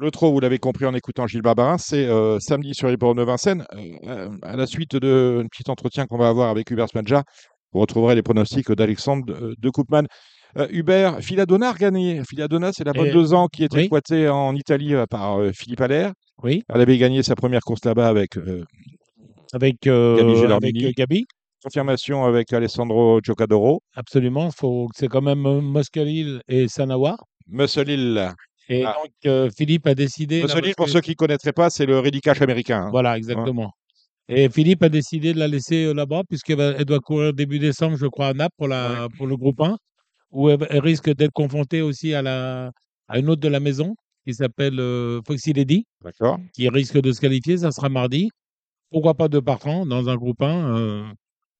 Le 0.00 0.10
trot, 0.10 0.32
vous 0.32 0.40
l'avez 0.40 0.58
compris 0.58 0.86
en 0.86 0.94
écoutant 0.94 1.26
Gilles 1.26 1.42
Barbarin, 1.42 1.76
c'est 1.76 2.06
euh, 2.06 2.38
samedi 2.40 2.72
sur 2.74 2.88
l'hippodrome 2.88 3.18
de 3.18 3.22
Vincennes. 3.22 3.66
Euh, 4.06 4.30
à 4.40 4.56
la 4.56 4.66
suite 4.66 4.96
d'un 4.96 5.44
petit 5.46 5.68
entretien 5.70 6.06
qu'on 6.06 6.16
va 6.16 6.28
avoir 6.28 6.48
avec 6.48 6.70
Hubert 6.70 6.88
Smadja, 6.88 7.22
vous 7.72 7.80
retrouverez 7.80 8.14
les 8.14 8.22
pronostics 8.22 8.72
d'Alexandre 8.72 9.26
de, 9.26 9.54
de 9.58 9.70
Koopman. 9.70 10.06
Euh, 10.56 10.66
Hubert, 10.70 11.20
Filadona 11.20 11.68
a 11.70 11.74
gagné. 11.74 12.22
Filadona, 12.24 12.72
c'est 12.72 12.84
la 12.84 12.94
bonne 12.94 13.08
Et- 13.08 13.12
deux 13.12 13.34
ans 13.34 13.46
qui 13.48 13.62
est 13.62 13.72
oui. 13.74 13.80
exploitée 13.80 14.26
en 14.30 14.54
Italie 14.56 14.94
euh, 14.94 15.04
par 15.04 15.38
euh, 15.38 15.52
Philippe 15.52 15.82
Allaire. 15.82 16.12
Oui, 16.42 16.62
Elle 16.70 16.80
avait 16.80 16.96
gagné 16.96 17.22
sa 17.22 17.36
première 17.36 17.60
course 17.60 17.84
là-bas 17.84 18.08
avec 18.08 18.38
euh, 18.38 18.64
avec, 19.52 19.86
euh, 19.86 20.16
Gabi 20.16 20.54
avec 20.54 20.82
euh, 20.84 20.92
Gabi. 20.96 21.26
confirmation 21.62 22.24
avec 22.24 22.50
Alessandro 22.54 23.20
Giocadoro. 23.22 23.82
Absolument. 23.94 24.48
C'est 24.94 25.08
quand 25.08 25.20
même 25.20 25.44
euh, 25.44 25.60
Moscalil 25.60 26.40
et 26.48 26.68
Sanawa. 26.68 27.16
Muscle 27.46 27.90
Hill. 27.90 28.32
Et 28.72 28.84
Ah. 28.84 28.94
donc, 29.02 29.10
euh, 29.26 29.50
Philippe 29.50 29.86
a 29.88 29.94
décidé. 29.94 30.42
parce 30.42 30.54
pour 30.76 30.88
ceux 30.88 31.00
qui 31.00 31.10
ne 31.10 31.14
connaîtraient 31.16 31.52
pas, 31.52 31.70
c'est 31.70 31.86
le 31.86 31.98
Ready 31.98 32.20
Cash 32.20 32.40
américain. 32.40 32.84
hein. 32.84 32.90
Voilà, 32.90 33.18
exactement. 33.18 33.72
Et 34.28 34.48
Philippe 34.48 34.84
a 34.84 34.88
décidé 34.88 35.34
de 35.34 35.40
la 35.40 35.48
laisser 35.48 35.86
euh, 35.86 35.92
là-bas, 35.92 36.22
puisqu'elle 36.28 36.84
doit 36.84 37.00
courir 37.00 37.32
début 37.34 37.58
décembre, 37.58 37.96
je 37.96 38.06
crois, 38.06 38.28
à 38.28 38.32
Naples 38.32 38.54
pour, 38.56 38.68
la, 38.68 39.08
pour 39.18 39.26
le 39.26 39.36
groupe 39.36 39.60
1, 39.60 39.76
où 40.30 40.48
elle, 40.48 40.64
elle 40.70 40.80
risque 40.80 41.12
d'être 41.12 41.32
confrontée 41.32 41.82
aussi 41.82 42.14
à, 42.14 42.22
la, 42.22 42.70
à 43.08 43.18
une 43.18 43.28
autre 43.28 43.40
de 43.40 43.48
la 43.48 43.58
maison, 43.58 43.96
qui 44.24 44.32
s'appelle 44.34 44.78
euh, 44.78 45.20
Foxy 45.26 45.52
Lady, 45.52 45.84
qui 46.54 46.68
risque 46.68 47.00
de 47.00 47.10
se 47.10 47.20
qualifier. 47.20 47.58
Ça 47.58 47.72
sera 47.72 47.88
mardi. 47.88 48.30
Pourquoi 48.92 49.14
pas 49.14 49.26
deux 49.28 49.42
partant 49.42 49.84
dans 49.84 50.08
un 50.08 50.14
groupe 50.14 50.42
1 50.42 50.76
euh, 50.76 51.02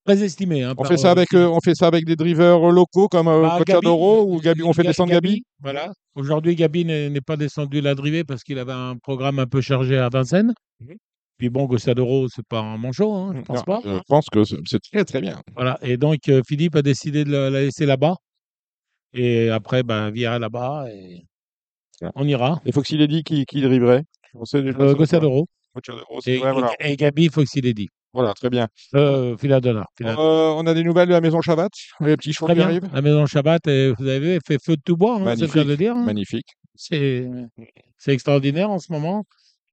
Très 0.07 0.23
estimé. 0.23 0.63
hein, 0.63 0.75
On 0.79 0.85
fait, 0.85 0.97
ça 0.97 1.09
euh, 1.09 1.13
avec, 1.13 1.35
euh, 1.35 1.47
on 1.49 1.61
fait 1.61 1.75
ça 1.75 1.87
avec 1.87 2.05
des 2.07 2.17
drivers 2.17 2.59
locaux 2.71 3.09
comme 3.09 3.29
euh, 3.29 3.43
Bah, 3.43 3.59
ou 4.23 4.41
Gabi. 4.41 4.63
On 4.63 4.73
fait 4.73 4.83
descendre 4.83 5.13
Gabi. 5.13 5.43
Voilà. 5.61 5.93
Aujourd'hui, 6.15 6.55
Gabi 6.57 6.85
n'est 6.85 7.21
pas 7.21 7.37
descendu 7.37 7.81
la 7.81 7.95
driver 7.95 8.25
parce 8.25 8.43
qu'il 8.43 8.59
avait 8.59 8.73
un 8.73 8.97
programme 8.97 9.39
un 9.39 9.47
peu 9.47 9.61
chargé 9.61 9.99
à 9.99 10.09
Vincennes. 10.09 10.55
Mhm. 10.81 10.97
Puis 11.39 11.49
bon, 11.49 11.65
Gossadoro, 11.65 12.29
c'est 12.29 12.45
pas 12.47 12.61
un 12.61 12.77
manchot, 12.77 13.15
hein, 13.15 13.33
je 13.35 13.41
pense 13.41 13.59
Non, 13.59 13.65
pas. 13.65 13.81
Je 13.85 13.99
pense 14.07 14.27
que 14.31 14.43
c'est 14.45 14.79
très 14.93 15.05
très 15.05 15.21
bien. 15.23 15.41
Voilà. 15.55 15.79
Et 15.83 15.97
donc, 15.97 16.29
euh, 16.29 16.43
Philippe 16.47 16.77
a 16.77 16.83
décidé 16.83 17.25
de 17.25 17.31
la, 17.33 17.49
la 17.51 17.61
laisser 17.63 17.87
là-bas. 17.87 18.17
Et 19.15 19.49
après, 19.49 19.83
ben, 19.83 20.11
Via 20.11 20.39
là-bas. 20.39 20.85
Et 20.93 21.25
on 22.15 22.27
ira. 22.29 22.61
Et 22.67 22.73
Foxy 22.73 22.97
Lady 22.97 23.23
qui, 23.23 23.45
qui 23.47 23.61
driverait? 23.63 24.05
On 24.35 24.45
sait 24.45 24.63
déjà 24.63 24.79
Euh, 24.81 24.95
Gossadoro. 24.95 25.47
Et, 26.27 26.37
vrai, 26.39 26.53
voilà. 26.53 26.73
et, 26.81 26.93
et 26.93 26.97
Gabi, 26.97 27.29
Foxy 27.29 27.61
Lady. 27.61 27.89
Voilà, 28.13 28.35
très 28.35 28.51
bien. 28.51 28.67
Euh. 28.97 29.37
Euh, 30.03 30.53
on 30.57 30.67
a 30.67 30.75
des 30.75 30.83
nouvelles 30.83 31.09
de 31.09 31.13
la 31.13 31.21
maison 31.21 31.41
Chavat 31.41 31.69
Les 32.01 32.17
petits 32.17 32.33
chevaux 32.33 32.47
Très 32.47 32.57
qui 32.57 32.63
arrivent 32.63 32.89
La 32.93 33.03
maison 33.03 33.25
Shabbat, 33.27 33.67
et 33.69 33.93
vous 33.97 34.07
avez 34.07 34.19
vu, 34.35 34.39
fait 34.47 34.59
feu 34.63 34.77
de 34.77 34.83
tout 34.85 34.97
bois, 34.97 35.17
hein, 35.21 35.37
c'est 35.37 35.55
le 35.55 35.65
de 35.65 35.77
dire. 35.77 35.95
hein. 35.97 36.05
Magnifique. 36.05 36.49
C'est 36.75 37.29
c'est 37.99 38.13
extraordinaire 38.13 38.71
en 38.71 38.79
ce 38.79 38.91
moment. 38.93 39.25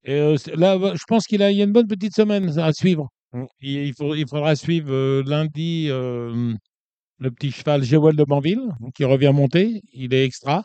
Et 0.03 0.13
euh, 0.19 0.35
là, 0.55 0.77
je 0.93 1.03
pense 1.07 1.25
qu'il 1.25 1.41
a, 1.41 1.51
il 1.51 1.57
y 1.57 1.61
a 1.61 1.63
une 1.63 1.71
bonne 1.71 1.87
petite 1.87 2.15
semaine 2.15 2.57
à 2.59 2.71
suivre. 2.73 3.09
Mm. 3.33 3.43
Il, 3.61 3.69
il 3.87 3.93
faut- 3.93 4.13
il 4.15 4.27
faudra 4.27 4.55
suivre 4.55 5.21
lundi 5.23 5.87
le 5.89 7.31
petit 7.31 7.51
cheval 7.51 7.83
Jewel 7.83 8.15
de 8.15 8.23
Banville 8.23 8.61
qui 8.95 9.03
revient 9.03 9.31
monter. 9.33 9.81
Il 9.93 10.13
est 10.13 10.23
extra. 10.25 10.61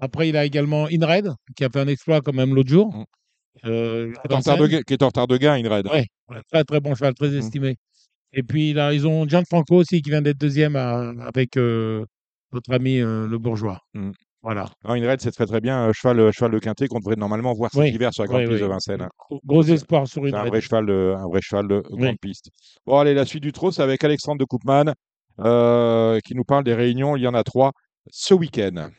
Après, 0.00 0.28
il 0.28 0.36
a 0.36 0.44
également 0.44 0.86
Inred 0.86 1.32
qui 1.56 1.64
a 1.64 1.68
fait 1.70 1.80
un 1.80 1.88
exploit 1.88 2.20
quand 2.20 2.32
même 2.32 2.54
l'autre 2.54 2.70
jour. 2.70 2.94
Mm. 2.94 3.04
Euh, 3.64 4.12
Qui 4.12 4.18
est 4.28 4.32
en 4.34 4.38
retard 4.38 4.56
de 4.58 4.66
gain- 4.66 4.82
qui 4.82 4.92
est 4.94 5.02
en 5.02 5.06
retard 5.06 5.26
de 5.26 5.36
gain, 5.36 5.52
Inred. 5.54 5.86
Ouais, 5.86 6.06
très 6.50 6.64
très 6.64 6.80
bon 6.80 6.94
cheval, 6.94 7.14
très 7.14 7.28
Mm. 7.30 7.38
estimé. 7.38 7.76
Et 8.32 8.42
puis 8.42 8.72
là, 8.72 8.92
ils 8.92 9.06
ont 9.06 9.26
Gianfranco 9.28 9.76
aussi 9.76 10.02
qui 10.02 10.10
vient 10.10 10.22
d'être 10.22 10.38
deuxième 10.38 10.74
à- 10.76 11.10
avec 11.26 11.56
euh, 11.56 12.04
notre 12.52 12.72
ami 12.74 12.98
euh, 13.00 13.26
le 13.28 13.38
bourgeois. 13.38 13.78
Mm. 13.94 14.10
Voilà. 14.42 14.66
Non, 14.84 14.90
Inred, 14.94 15.20
c'est 15.22 15.30
très 15.30 15.46
très 15.46 15.60
bien. 15.62 15.90
cheval, 15.94 16.30
cheval 16.32 16.50
de 16.52 16.58
quintet 16.58 16.86
qu'on 16.88 16.98
devrait 16.98 17.16
normalement 17.16 17.54
voir 17.54 17.70
cet 17.70 17.80
Oui, 17.80 17.88
hiver 17.90 18.12
sur 18.12 18.24
la 18.24 18.28
grande 18.28 18.40
oui, 18.42 18.46
piste 18.48 18.56
oui. 18.60 18.62
de 18.62 18.66
Vincennes. 18.72 19.00
hein. 19.02 19.36
Gros- 19.46 19.62
espoir 19.62 20.06
sur 20.06 20.26
une 20.26 20.34
un 20.34 20.44
vrai 20.44 20.60
cheval 20.60 20.84
de, 20.84 21.14
un 21.16 21.26
vrai 21.28 21.40
cheval 21.40 21.66
de 21.68 21.82
grande 21.90 22.18
piste. 22.20 22.50
Bon, 22.84 22.98
allez, 22.98 23.14
la 23.14 23.24
suite 23.24 23.42
du 23.42 23.52
trot, 23.52 23.70
c'est 23.70 23.82
avec 23.82 24.04
Alexandre 24.04 24.38
de 24.40 24.44
Koopman, 24.44 24.92
qui 26.22 26.34
nous 26.34 26.44
parle 26.44 26.64
des 26.64 26.74
réunions. 26.74 27.16
Il 27.16 27.22
y 27.22 27.26
en 27.26 27.34
a 27.34 27.42
trois 27.42 27.72
ce 28.10 28.34
week-end. 28.34 28.90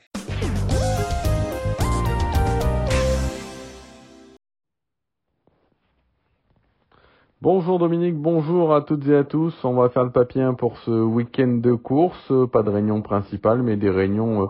Bonjour 7.45 7.77
Dominique, 7.77 8.15
bonjour 8.15 8.73
à 8.73 8.81
toutes 8.81 9.07
et 9.07 9.15
à 9.15 9.23
tous. 9.23 9.53
On 9.63 9.75
va 9.75 9.89
faire 9.89 10.03
le 10.03 10.09
papier 10.09 10.41
hein, 10.41 10.55
pour 10.55 10.79
ce 10.79 10.89
week-end 10.89 11.59
de 11.61 11.73
course. 11.73 12.33
Pas 12.51 12.63
de 12.63 12.71
réunion 12.71 13.03
principale, 13.03 13.61
mais 13.61 13.75
des 13.75 13.91
réunions 13.91 14.41
euh, 14.41 14.45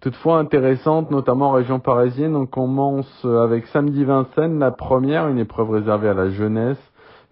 toutefois 0.00 0.38
intéressantes, 0.38 1.12
notamment 1.12 1.50
en 1.50 1.52
région 1.52 1.78
parisienne. 1.78 2.34
On 2.34 2.46
commence 2.46 3.22
euh, 3.24 3.44
avec 3.44 3.68
samedi 3.68 4.02
Vincennes, 4.02 4.58
la 4.58 4.72
première, 4.72 5.28
une 5.28 5.38
épreuve 5.38 5.70
réservée 5.70 6.08
à 6.08 6.14
la 6.14 6.30
jeunesse. 6.30 6.82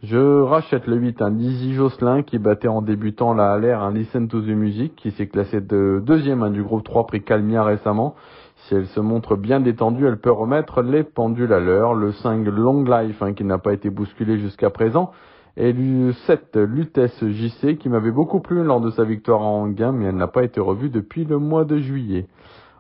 Je 0.05 0.43
rachète 0.43 0.87
le 0.87 0.95
8, 0.95 1.21
un 1.23 1.31
Lizzie 1.31 1.75
Josselin 1.75 2.23
qui 2.23 2.39
battait 2.39 2.69
en 2.69 2.81
débutant 2.81 3.35
la 3.35 3.59
LR 3.59 3.83
un 3.83 3.93
Listen 3.93 4.29
to 4.29 4.41
the 4.41 4.47
Music 4.47 4.95
qui 4.95 5.11
s'est 5.11 5.27
classé 5.27 5.61
de 5.61 6.01
deuxième 6.07 6.45
hein, 6.45 6.51
du 6.53 6.63
groupe 6.63 6.85
3 6.85 7.09
prix 7.09 7.25
Calmia 7.25 7.65
récemment. 7.65 8.15
Si 8.67 8.75
elle 8.75 8.87
se 8.87 9.01
montre 9.01 9.37
bien 9.37 9.61
détendue, 9.61 10.07
elle 10.07 10.21
peut 10.21 10.31
remettre 10.31 10.83
les 10.83 11.03
pendules 11.03 11.53
à 11.53 11.61
l'heure. 11.61 11.95
Le 11.95 12.13
5 12.13 12.47
Long 12.47 12.85
Life, 12.85 13.23
hein, 13.23 13.33
qui 13.33 13.45
n'a 13.45 13.59
pas 13.59 13.73
été 13.73 13.91
bousculé 13.91 14.39
jusqu'à 14.39 14.71
présent. 14.71 15.11
Et 15.57 15.73
le 15.73 16.13
7 16.13 16.57
Lutèce 16.57 17.25
JC, 17.25 17.77
qui 17.79 17.89
m'avait 17.89 18.13
beaucoup 18.13 18.41
plu 18.41 18.63
lors 18.63 18.81
de 18.81 18.91
sa 18.91 19.05
victoire 19.05 19.43
en 19.43 19.69
gain, 19.69 19.93
mais 19.93 20.07
elle 20.07 20.17
n'a 20.17 20.29
pas 20.29 20.45
été 20.45 20.61
revue 20.61 20.91
depuis 20.91 21.25
le 21.25 21.39
mois 21.39 21.65
de 21.65 21.79
juillet. 21.79 22.27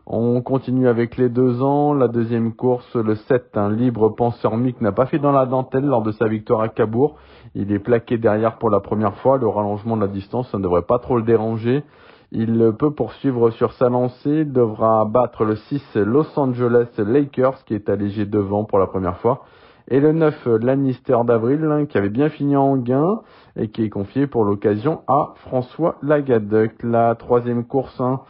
On 0.06 0.42
continue 0.42 0.88
avec 0.88 1.16
les 1.16 1.28
deux 1.28 1.62
ans. 1.62 1.94
La 1.94 2.08
deuxième 2.08 2.52
course, 2.52 2.96
le 2.96 3.14
7, 3.14 3.56
un 3.56 3.70
libre 3.70 4.08
penseur 4.08 4.56
Mick 4.56 4.80
n'a 4.80 4.92
pas 4.92 5.06
fait 5.06 5.18
dans 5.18 5.32
la 5.32 5.46
dentelle 5.46 5.84
lors 5.84 6.02
de 6.02 6.12
sa 6.12 6.26
victoire 6.26 6.62
à 6.62 6.68
Cabourg. 6.68 7.16
Il 7.54 7.70
est 7.72 7.78
plaqué 7.78 8.18
derrière 8.18 8.58
pour 8.58 8.70
la 8.70 8.80
première 8.80 9.14
fois. 9.16 9.38
Le 9.38 9.46
rallongement 9.46 9.96
de 9.96 10.02
la 10.02 10.08
distance, 10.08 10.50
ça 10.50 10.58
ne 10.58 10.62
devrait 10.62 10.82
pas 10.82 10.98
trop 10.98 11.16
le 11.16 11.22
déranger. 11.22 11.84
Il 12.32 12.72
peut 12.78 12.92
poursuivre 12.92 13.50
sur 13.50 13.72
sa 13.72 13.88
lancée, 13.88 14.44
devra 14.44 15.04
battre 15.04 15.44
le 15.44 15.56
6 15.56 15.96
Los 15.96 16.38
Angeles 16.38 16.88
Lakers 16.98 17.64
qui 17.64 17.74
est 17.74 17.88
allégé 17.88 18.24
devant 18.24 18.64
pour 18.64 18.78
la 18.78 18.86
première 18.86 19.16
fois. 19.18 19.42
Et 19.88 19.98
le 19.98 20.12
9 20.12 20.46
Lannister 20.60 21.16
d'Avril 21.24 21.64
hein, 21.64 21.86
qui 21.86 21.98
avait 21.98 22.08
bien 22.08 22.28
fini 22.28 22.56
en 22.56 22.76
gain 22.76 23.22
et 23.56 23.68
qui 23.68 23.82
est 23.82 23.88
confié 23.88 24.28
pour 24.28 24.44
l'occasion 24.44 25.00
à 25.08 25.32
François 25.46 25.96
Lagadec. 26.02 26.84
La 26.84 27.16
troisième 27.16 27.64
course 27.64 28.00
hein, 28.00 28.20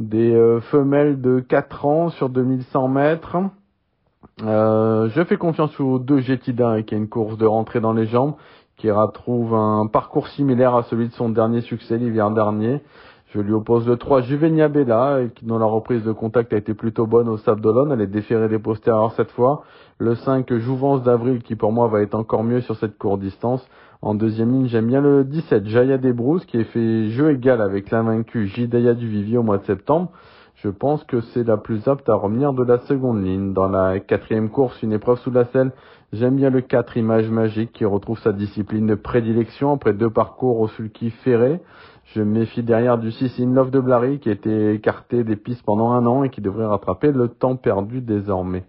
des 0.00 0.34
euh, 0.34 0.60
femelles 0.60 1.20
de 1.20 1.38
4 1.38 1.84
ans 1.84 2.08
sur 2.08 2.30
2100 2.30 2.88
mètres. 2.88 3.36
Euh, 4.42 5.08
je 5.10 5.22
fais 5.22 5.36
confiance 5.36 5.78
aux 5.78 6.00
deux 6.00 6.18
Jetida 6.18 6.82
qui 6.82 6.96
a 6.96 6.98
une 6.98 7.08
course 7.08 7.38
de 7.38 7.46
rentrée 7.46 7.80
dans 7.80 7.92
les 7.92 8.06
jambes 8.06 8.34
qui 8.76 8.90
retrouve 8.90 9.54
un 9.54 9.86
parcours 9.86 10.26
similaire 10.28 10.74
à 10.74 10.82
celui 10.84 11.08
de 11.08 11.12
son 11.12 11.28
dernier 11.28 11.60
succès 11.60 11.96
l'hiver 11.96 12.32
dernier. 12.32 12.82
Je 13.34 13.40
lui 13.40 13.52
oppose 13.52 13.84
le 13.88 13.96
3 13.96 14.20
Juvenia 14.20 14.68
Bella, 14.68 15.22
qui, 15.34 15.44
dont 15.44 15.58
la 15.58 15.66
reprise 15.66 16.04
de 16.04 16.12
contact 16.12 16.52
a 16.52 16.56
été 16.56 16.72
plutôt 16.72 17.08
bonne 17.08 17.28
au 17.28 17.36
Sable 17.36 17.60
d'Olonne. 17.60 17.90
Elle 17.90 18.00
est 18.00 18.06
déférée 18.06 18.48
des 18.48 18.60
postérieurs 18.60 19.10
cette 19.14 19.32
fois. 19.32 19.64
Le 19.98 20.14
5 20.14 20.54
Jouvence 20.58 21.02
d'Avril, 21.02 21.42
qui 21.42 21.56
pour 21.56 21.72
moi 21.72 21.88
va 21.88 22.00
être 22.02 22.14
encore 22.14 22.44
mieux 22.44 22.60
sur 22.60 22.76
cette 22.76 22.96
courte 22.96 23.18
distance. 23.18 23.68
En 24.02 24.14
deuxième 24.14 24.52
ligne, 24.52 24.68
j'aime 24.68 24.86
bien 24.86 25.00
le 25.00 25.24
17 25.24 25.66
Jaya 25.66 25.98
Desbrousses, 25.98 26.44
qui 26.44 26.58
est 26.58 26.64
fait 26.64 27.08
jeu 27.08 27.32
égal 27.32 27.60
avec 27.60 27.90
l'invaincu 27.90 28.46
Jidaya 28.46 28.94
du 28.94 29.08
Vivier 29.08 29.38
au 29.38 29.42
mois 29.42 29.58
de 29.58 29.64
septembre. 29.64 30.12
Je 30.54 30.68
pense 30.68 31.02
que 31.02 31.20
c'est 31.20 31.42
la 31.42 31.56
plus 31.56 31.88
apte 31.88 32.08
à 32.08 32.14
revenir 32.14 32.52
de 32.52 32.62
la 32.62 32.78
seconde 32.78 33.24
ligne. 33.24 33.52
Dans 33.52 33.68
la 33.68 33.98
quatrième 33.98 34.48
course, 34.48 34.80
une 34.84 34.92
épreuve 34.92 35.18
sous 35.18 35.32
la 35.32 35.46
selle, 35.46 35.72
j'aime 36.12 36.36
bien 36.36 36.50
le 36.50 36.60
4 36.60 36.96
Image 36.96 37.28
Magique, 37.28 37.72
qui 37.72 37.84
retrouve 37.84 38.20
sa 38.20 38.32
discipline 38.32 38.86
de 38.86 38.94
prédilection 38.94 39.72
après 39.72 39.92
deux 39.92 40.10
parcours 40.10 40.60
au 40.60 40.68
sulky 40.68 41.10
ferré. 41.10 41.60
Je 42.12 42.22
méfie 42.22 42.62
derrière 42.62 42.98
du 42.98 43.10
6 43.10 43.40
In 43.40 43.54
Love 43.54 43.70
de 43.70 43.80
Blary 43.80 44.18
qui 44.18 44.28
a 44.28 44.32
été 44.32 44.72
écarté 44.72 45.24
des 45.24 45.36
pistes 45.36 45.64
pendant 45.64 45.92
un 45.92 46.04
an 46.06 46.22
et 46.22 46.28
qui 46.28 46.42
devrait 46.42 46.66
rattraper 46.66 47.12
le 47.12 47.28
temps 47.28 47.56
perdu 47.56 48.02
désormais. 48.02 48.64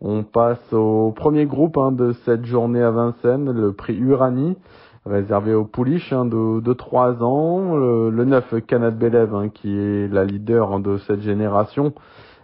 On 0.00 0.22
passe 0.22 0.72
au 0.72 1.10
premier 1.10 1.46
groupe 1.46 1.76
hein, 1.76 1.90
de 1.90 2.12
cette 2.24 2.44
journée 2.44 2.82
à 2.82 2.92
Vincennes, 2.92 3.50
le 3.50 3.72
prix 3.72 3.96
Uranie, 3.96 4.56
réservé 5.04 5.54
aux 5.54 5.64
pouliches 5.64 6.12
hein, 6.12 6.24
de, 6.24 6.60
de 6.60 6.72
3 6.72 7.22
ans. 7.24 7.76
Le, 7.76 8.10
le 8.10 8.24
9 8.24 8.64
Canad 8.66 8.96
Belev 8.96 9.34
hein, 9.34 9.48
qui 9.48 9.76
est 9.76 10.06
la 10.06 10.24
leader 10.24 10.78
de 10.78 10.98
cette 10.98 11.22
génération, 11.22 11.92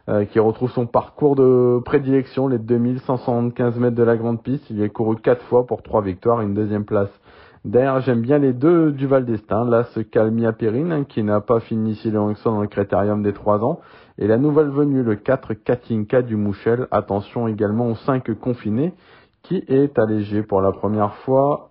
euh, 0.09 0.25
qui 0.25 0.41
retrouve 0.41 0.73
son 0.73 0.87
parcours 0.87 1.37
de 1.37 1.81
prédilection, 1.85 2.49
les 2.49 2.59
2175 2.59 3.79
mètres 3.79 3.97
de 3.97 4.03
la 4.03 4.17
grande 4.17 4.43
piste. 4.43 4.69
Il 4.69 4.79
y 4.79 4.83
a 4.83 4.89
couru 4.89 5.15
4 5.15 5.43
fois 5.45 5.65
pour 5.65 5.85
3 5.85 6.03
victoires 6.03 6.43
et 6.43 6.45
une 6.45 6.55
deuxième 6.55 6.85
place. 6.85 7.11
D'ailleurs, 7.65 8.01
j'aime 8.01 8.21
bien 8.21 8.39
les 8.39 8.53
deux 8.53 8.93
du 8.93 9.07
Val 9.07 9.25
d'Estaing. 9.25 9.65
Là, 9.65 9.85
ce 9.95 10.01
Calmia 10.01 10.53
Perrine, 10.53 10.93
hein, 10.93 11.05
qui 11.05 11.23
n'a 11.23 11.41
pas 11.41 11.61
fini 11.61 11.95
si 11.95 12.11
long 12.11 12.35
que 12.35 12.39
ça 12.41 12.51
dans 12.51 12.61
le 12.61 12.69
critérium 12.69 13.23
des 13.23 13.33
3 13.33 13.65
ans. 13.65 13.81
Et 14.19 14.27
la 14.27 14.37
nouvelle 14.37 14.69
venue, 14.69 15.03
le 15.03 15.17
4 15.17 15.55
Katinka 15.55 16.21
du 16.21 16.37
Mouchel. 16.37 16.89
Attention 16.91 17.49
également 17.49 17.89
au 17.89 17.95
5 17.95 18.35
Confiné, 18.35 18.93
qui 19.43 19.65
est 19.67 19.99
allégé 19.99 20.43
pour 20.43 20.61
la 20.61 20.73
première 20.73 21.15
fois 21.17 21.71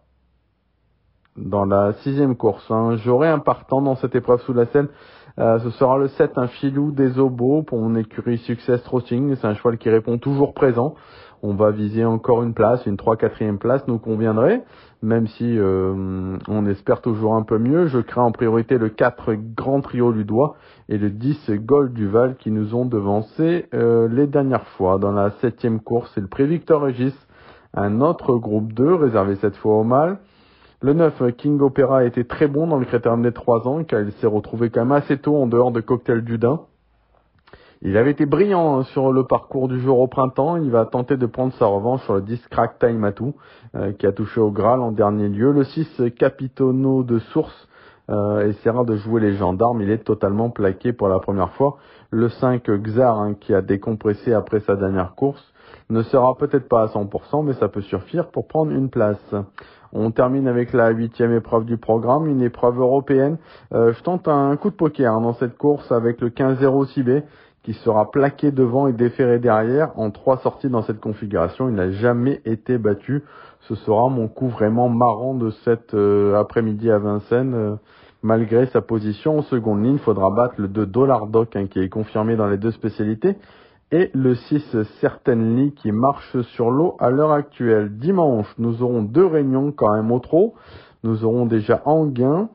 dans 1.37 1.65
la 1.65 1.93
sixième 1.93 2.35
course. 2.35 2.65
Hein. 2.71 2.95
J'aurai 2.97 3.27
un 3.27 3.39
partant 3.39 3.81
dans 3.81 3.95
cette 3.95 4.15
épreuve 4.15 4.41
sous 4.41 4.53
la 4.53 4.65
selle 4.67 4.89
Euh, 5.39 5.57
ce 5.59 5.71
sera 5.71 5.97
le 5.97 6.09
7, 6.09 6.37
un 6.37 6.45
filou 6.47 6.91
des 6.91 7.17
obos 7.17 7.63
pour 7.63 7.79
mon 7.79 7.95
écurie 7.95 8.37
Success 8.37 8.83
Trotting. 8.83 9.35
C'est 9.35 9.47
un 9.47 9.55
cheval 9.55 9.79
qui 9.79 9.89
répond 9.89 10.19
toujours 10.19 10.53
présent. 10.53 10.93
On 11.45 11.55
va 11.55 11.71
viser 11.71 12.05
encore 12.05 12.41
une 12.41 12.53
place, 12.53 12.85
une 12.85 12.95
3-4e 12.95 13.57
place 13.57 13.85
nous 13.89 13.99
conviendrait, 13.99 14.63
même 15.01 15.27
si 15.27 15.59
euh, 15.59 16.37
on 16.47 16.65
espère 16.65 17.01
toujours 17.01 17.35
un 17.35 17.43
peu 17.43 17.57
mieux. 17.57 17.87
Je 17.87 17.99
crains 17.99 18.23
en 18.23 18.31
priorité 18.31 18.77
le 18.77 18.87
4 18.87 19.33
Grand 19.53 19.81
Trio 19.81 20.13
Ludois 20.13 20.55
et 20.87 20.97
le 20.97 21.09
10 21.09 21.51
Gold 21.51 21.91
Duval 21.91 22.37
qui 22.37 22.49
nous 22.49 22.75
ont 22.75 22.85
devancé 22.85 23.65
euh, 23.73 24.07
les 24.07 24.25
dernières 24.25 24.65
fois. 24.77 24.97
Dans 24.99 25.11
la 25.11 25.31
7 25.41 25.83
course, 25.83 26.09
c'est 26.15 26.21
le 26.21 26.27
prix 26.27 26.47
Victor 26.47 26.79
Regis, 26.79 27.13
un 27.73 27.99
autre 27.99 28.35
groupe 28.35 28.71
2 28.71 28.95
réservé 28.95 29.35
cette 29.35 29.57
fois 29.57 29.75
au 29.75 29.83
mâle. 29.83 30.19
Le 30.79 30.93
9, 30.93 31.35
King 31.35 31.59
Opera, 31.59 31.99
a 31.99 32.03
été 32.05 32.23
très 32.23 32.47
bon 32.47 32.67
dans 32.67 32.77
le 32.77 32.85
critérium 32.85 33.21
des 33.21 33.33
3 33.33 33.67
ans, 33.67 33.83
car 33.83 33.99
il 33.99 34.13
s'est 34.13 34.27
retrouvé 34.27 34.69
quand 34.69 34.85
même 34.85 34.93
assez 34.93 35.17
tôt 35.17 35.35
en 35.35 35.47
dehors 35.47 35.73
de 35.73 35.81
Cocktail 35.81 36.23
Dudin. 36.23 36.61
Il 37.85 37.97
avait 37.97 38.11
été 38.11 38.25
brillant 38.25 38.83
sur 38.83 39.11
le 39.11 39.25
parcours 39.25 39.67
du 39.67 39.77
jour 39.81 39.99
au 39.99 40.07
printemps. 40.07 40.55
Il 40.55 40.71
va 40.71 40.85
tenter 40.85 41.17
de 41.17 41.25
prendre 41.25 41.51
sa 41.55 41.65
revanche 41.65 42.01
sur 42.03 42.13
le 42.13 42.21
10 42.21 42.47
Crack 42.47 42.79
Time 42.79 43.11
euh, 43.75 43.91
qui 43.91 44.07
a 44.07 44.13
touché 44.13 44.39
au 44.39 44.51
Graal 44.51 44.79
en 44.79 44.93
dernier 44.93 45.27
lieu. 45.27 45.51
Le 45.51 45.65
6 45.65 46.03
Capitono 46.17 47.03
de 47.03 47.19
Source 47.19 47.67
euh, 48.09 48.47
essaiera 48.47 48.85
de 48.85 48.95
jouer 48.95 49.19
les 49.19 49.33
gendarmes. 49.33 49.81
Il 49.81 49.89
est 49.89 50.05
totalement 50.05 50.49
plaqué 50.49 50.93
pour 50.93 51.09
la 51.09 51.19
première 51.19 51.51
fois. 51.55 51.75
Le 52.09 52.29
5 52.29 52.71
Xar, 52.71 53.19
hein, 53.19 53.33
qui 53.37 53.53
a 53.53 53.61
décompressé 53.61 54.31
après 54.31 54.61
sa 54.61 54.77
dernière 54.77 55.13
course, 55.15 55.43
ne 55.89 56.03
sera 56.03 56.37
peut-être 56.37 56.69
pas 56.69 56.83
à 56.83 56.85
100%, 56.85 57.43
mais 57.43 57.53
ça 57.53 57.67
peut 57.67 57.81
suffire 57.81 58.27
pour 58.27 58.47
prendre 58.47 58.71
une 58.71 58.89
place. 58.89 59.35
On 59.91 60.09
termine 60.11 60.47
avec 60.47 60.71
la 60.71 60.89
huitième 60.89 61.33
épreuve 61.33 61.65
du 61.65 61.77
programme, 61.77 62.27
une 62.27 62.41
épreuve 62.41 62.79
européenne. 62.79 63.37
Euh, 63.73 63.91
je 63.91 64.01
tente 64.03 64.29
un 64.29 64.55
coup 64.55 64.69
de 64.69 64.75
poker 64.75 65.13
hein, 65.13 65.21
dans 65.21 65.33
cette 65.33 65.57
course 65.57 65.91
avec 65.91 66.21
le 66.21 66.29
15-0 66.29 66.93
CB 66.93 67.23
qui 67.63 67.73
sera 67.73 68.11
plaqué 68.11 68.51
devant 68.51 68.87
et 68.87 68.93
déféré 68.93 69.39
derrière 69.39 69.97
en 69.97 70.11
trois 70.11 70.37
sorties 70.37 70.69
dans 70.69 70.83
cette 70.83 70.99
configuration. 70.99 71.69
Il 71.69 71.75
n'a 71.75 71.91
jamais 71.91 72.41
été 72.45 72.77
battu. 72.77 73.23
Ce 73.61 73.75
sera 73.75 74.09
mon 74.09 74.27
coup 74.27 74.49
vraiment 74.49 74.89
marrant 74.89 75.33
de 75.33 75.49
cet 75.63 75.93
euh, 75.93 76.35
après-midi 76.35 76.91
à 76.91 76.99
Vincennes. 76.99 77.53
Euh, 77.53 77.75
malgré 78.21 78.65
sa 78.67 78.81
position 78.81 79.39
en 79.39 79.41
seconde 79.43 79.83
ligne, 79.83 79.97
faudra 79.97 80.29
battre 80.29 80.55
le 80.57 80.67
2 80.67 80.85
Dollar 80.85 81.27
Doc 81.27 81.55
hein, 81.55 81.67
qui 81.67 81.79
est 81.79 81.89
confirmé 81.89 82.35
dans 82.35 82.47
les 82.47 82.57
deux 82.57 82.71
spécialités 82.71 83.37
et 83.93 84.09
le 84.13 84.33
6 84.33 84.77
Certainly 85.01 85.73
qui 85.73 85.91
marche 85.91 86.41
sur 86.55 86.71
l'eau 86.71 86.95
à 86.99 87.11
l'heure 87.11 87.31
actuelle. 87.31 87.95
Dimanche, 87.97 88.47
nous 88.57 88.81
aurons 88.81 89.03
deux 89.03 89.25
réunions 89.25 89.71
quand 89.71 89.93
même 89.93 90.11
au 90.11 90.19
trop. 90.19 90.55
Nous 91.03 91.23
aurons 91.23 91.45
déjà 91.45 91.81
Anguin, 91.85 92.49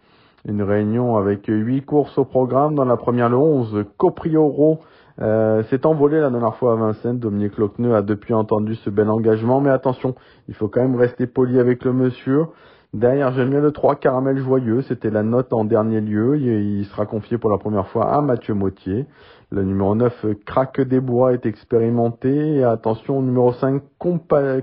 une 0.49 0.63
réunion 0.63 1.17
avec 1.17 1.47
huit 1.47 1.85
courses 1.85 2.17
au 2.19 2.25
programme. 2.25 2.75
Dans 2.75 2.85
la 2.85 2.97
première, 2.97 3.29
le 3.29 3.37
11, 3.37 3.85
Coprioro 3.99 4.81
euh, 5.21 5.63
s'est 5.65 5.85
envolé 5.85 6.21
la 6.21 6.31
dernière 6.31 6.57
fois 6.57 6.73
à 6.73 6.77
Vincennes. 6.77 7.19
Dominique 7.19 7.59
Locneux 7.59 7.95
a 7.95 8.03
depuis 8.03 8.35
entendu 8.35 8.75
ce 8.77 8.91
bel 8.91 9.11
engagement. 9.11 9.61
Mais 9.61 9.71
attention, 9.71 10.15
il 10.49 10.55
faut 10.55 10.69
quand 10.69 10.81
même 10.81 10.97
rester 10.97 11.27
poli 11.27 11.59
avec 11.61 11.85
le 11.85 11.93
monsieur. 11.93 12.47
Derrière, 12.95 13.35
j'aime 13.35 13.51
bien 13.51 13.61
le 13.61 13.71
3 13.71 13.97
Caramel 13.97 14.39
Joyeux. 14.39 14.81
C'était 14.83 15.11
la 15.11 15.23
note 15.23 15.53
en 15.53 15.65
dernier 15.65 16.01
lieu. 16.01 16.39
Il 16.39 16.85
sera 16.87 17.05
confié 17.05 17.37
pour 17.37 17.51
la 17.51 17.59
première 17.59 17.89
fois 17.89 18.15
à 18.15 18.23
Mathieu 18.23 18.55
Mautier. 18.55 19.05
Le 19.51 19.63
numéro 19.63 19.95
9, 19.95 20.27
Craque 20.47 20.81
des 20.81 21.01
Bois, 21.01 21.35
est 21.35 21.45
expérimenté. 21.45 22.57
Et 22.57 22.65
attention, 22.65 23.21
numéro 23.21 23.53
5, 23.53 23.83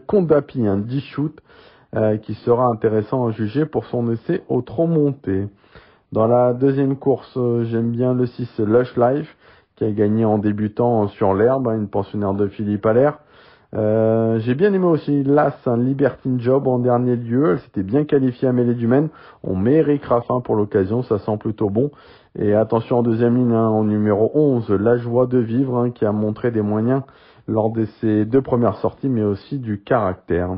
Condapi, 0.07 0.65
un 0.65 0.77
10 0.77 1.01
shoot, 1.01 1.39
euh, 1.95 2.17
qui 2.17 2.33
sera 2.33 2.65
intéressant 2.65 3.27
à 3.27 3.31
juger 3.31 3.65
pour 3.65 3.85
son 3.85 4.11
essai 4.11 4.43
au 4.49 4.61
trop 4.61 4.87
monté. 4.87 5.47
Dans 6.11 6.27
la 6.27 6.53
deuxième 6.53 6.97
course, 6.97 7.33
euh, 7.37 7.65
j'aime 7.65 7.91
bien 7.91 8.13
le 8.13 8.25
6, 8.25 8.59
Lush 8.59 8.95
Life, 8.97 9.35
qui 9.75 9.85
a 9.85 9.91
gagné 9.91 10.25
en 10.25 10.37
débutant 10.37 11.07
sur 11.07 11.33
l'herbe, 11.33 11.67
hein, 11.67 11.77
une 11.77 11.87
pensionnaire 11.87 12.33
de 12.33 12.47
Philippe 12.47 12.85
Allaire. 12.85 13.19
Euh, 13.73 14.39
j'ai 14.39 14.55
bien 14.55 14.73
aimé 14.73 14.85
aussi 14.85 15.23
l'As, 15.23 15.55
un 15.65 15.77
Libertine 15.77 16.39
Job 16.39 16.67
en 16.67 16.79
dernier 16.79 17.15
lieu. 17.15 17.51
Elle 17.53 17.59
s'était 17.59 17.83
bien 17.83 18.05
qualifiée 18.05 18.47
à 18.47 18.53
mêlée 18.53 18.75
du 18.75 18.87
Maine. 18.87 19.09
On 19.43 19.55
met 19.55 19.75
Eric 19.75 20.05
Raffin 20.05 20.39
pour 20.39 20.55
l'occasion, 20.55 21.03
ça 21.03 21.19
sent 21.19 21.37
plutôt 21.37 21.69
bon. 21.69 21.91
Et 22.37 22.53
attention 22.53 22.99
en 22.99 23.03
deuxième 23.03 23.35
ligne, 23.35 23.53
hein, 23.53 23.67
en 23.67 23.83
numéro 23.83 24.31
11, 24.33 24.69
La 24.69 24.97
Joie 24.97 25.27
de 25.27 25.39
Vivre, 25.39 25.77
hein, 25.77 25.91
qui 25.91 26.05
a 26.05 26.11
montré 26.11 26.51
des 26.51 26.61
moyens 26.61 27.01
lors 27.47 27.71
de 27.71 27.85
ses 27.99 28.25
deux 28.25 28.41
premières 28.41 28.77
sorties, 28.77 29.09
mais 29.09 29.23
aussi 29.23 29.59
du 29.59 29.81
caractère. 29.81 30.51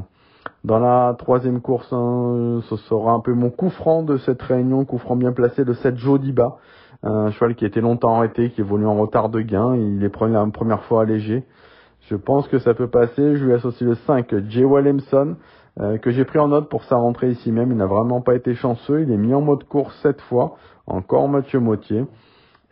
Dans 0.63 0.79
la 0.79 1.15
troisième 1.17 1.61
course, 1.61 1.87
hein, 1.93 2.59
ce 2.69 2.75
sera 2.77 3.11
un 3.11 3.19
peu 3.19 3.33
mon 3.33 3.49
coup 3.49 3.69
franc 3.69 4.03
de 4.03 4.17
cette 4.17 4.41
réunion, 4.41 4.85
coup 4.85 4.97
franc 4.97 5.15
bien 5.15 5.31
placé, 5.31 5.63
le 5.63 5.73
7 5.73 5.97
Jodiba, 5.97 6.57
un 7.03 7.31
cheval 7.31 7.55
qui 7.55 7.65
été 7.65 7.79
longtemps 7.79 8.15
arrêté, 8.15 8.49
qui 8.49 8.61
évolue 8.61 8.87
en 8.87 8.95
retard 8.95 9.29
de 9.29 9.41
gain, 9.41 9.75
il 9.75 10.03
est 10.03 10.11
la 10.27 10.47
première 10.47 10.83
fois 10.83 11.03
allégé. 11.03 11.43
Je 12.09 12.15
pense 12.15 12.47
que 12.47 12.57
ça 12.59 12.73
peut 12.73 12.87
passer, 12.87 13.35
je 13.35 13.45
lui 13.45 13.53
associe 13.53 13.87
le 13.87 13.95
5 13.95 14.33
Jay 14.49 14.63
Williamson, 14.63 15.35
euh, 15.79 15.97
que 15.97 16.09
j'ai 16.09 16.25
pris 16.25 16.39
en 16.39 16.47
note 16.47 16.69
pour 16.69 16.83
sa 16.85 16.95
rentrée 16.95 17.29
ici 17.29 17.51
même, 17.51 17.71
il 17.71 17.77
n'a 17.77 17.85
vraiment 17.85 18.21
pas 18.21 18.33
été 18.33 18.55
chanceux, 18.55 19.01
il 19.03 19.11
est 19.11 19.17
mis 19.17 19.33
en 19.33 19.41
mode 19.41 19.63
course 19.65 19.95
cette 20.01 20.21
fois, 20.21 20.55
encore 20.87 21.29
Mathieu 21.29 21.59
Mautier. 21.59 22.05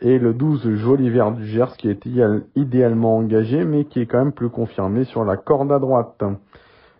Et 0.01 0.19
le 0.19 0.33
12 0.33 0.75
Joli 0.75 1.09
Vert 1.09 1.31
du 1.31 1.45
Gers 1.45 1.77
qui 1.77 1.89
est 1.89 2.05
idéalement 2.55 3.17
engagé 3.17 3.63
mais 3.63 3.85
qui 3.85 4.01
est 4.01 4.05
quand 4.05 4.17
même 4.17 4.33
plus 4.33 4.49
confirmé 4.49 5.05
sur 5.05 5.23
la 5.23 5.37
corde 5.37 5.71
à 5.71 5.79
droite. 5.79 6.21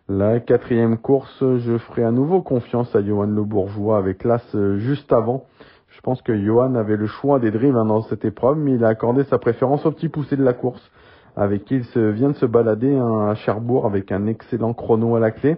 La 0.07 0.39
quatrième 0.39 0.99
course, 0.99 1.43
je 1.57 1.79
ferai 1.79 2.03
à 2.03 2.11
nouveau 2.11 2.43
confiance 2.43 2.95
à 2.95 3.03
Johan 3.03 3.25
Le 3.25 3.43
Bourgeois 3.43 3.97
avec 3.97 4.23
l'As 4.23 4.55
juste 4.77 5.11
avant. 5.11 5.45
Je 5.89 5.99
pense 6.01 6.21
que 6.21 6.37
Johan 6.37 6.75
avait 6.75 6.95
le 6.95 7.07
choix 7.07 7.39
des 7.39 7.49
drills 7.49 7.75
hein, 7.75 7.85
dans 7.85 8.03
cette 8.03 8.23
épreuve, 8.23 8.59
mais 8.59 8.73
il 8.73 8.85
a 8.85 8.89
accordé 8.89 9.23
sa 9.23 9.39
préférence 9.39 9.83
au 9.83 9.91
petit 9.91 10.07
poussé 10.07 10.35
de 10.35 10.43
la 10.43 10.53
course, 10.53 10.91
avec 11.35 11.65
qui 11.65 11.77
il 11.77 11.85
se, 11.85 11.97
vient 11.97 12.29
de 12.29 12.35
se 12.35 12.45
balader 12.45 12.95
hein, 12.95 13.29
à 13.29 13.33
Cherbourg 13.33 13.87
avec 13.87 14.11
un 14.11 14.27
excellent 14.27 14.75
chrono 14.75 15.15
à 15.15 15.19
la 15.19 15.31
clé. 15.31 15.57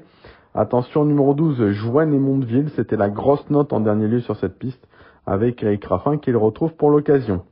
Attention 0.54 1.04
numéro 1.04 1.34
12, 1.34 1.72
Joanne 1.72 2.14
et 2.14 2.20
Mondeville, 2.20 2.70
c'était 2.70 2.96
la 2.96 3.10
grosse 3.10 3.50
note 3.50 3.74
en 3.74 3.82
dernier 3.82 4.08
lieu 4.08 4.22
sur 4.22 4.38
cette 4.38 4.58
piste 4.58 4.88
avec 5.26 5.62
Eric 5.62 5.84
Raffin 5.84 6.20
qu'il 6.20 6.38
retrouve 6.38 6.74
pour 6.76 6.90
l'occasion. 6.90 7.44